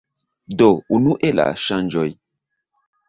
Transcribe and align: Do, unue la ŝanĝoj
Do, 0.61 0.69
unue 0.99 1.31
la 1.41 1.45
ŝanĝoj 1.67 2.09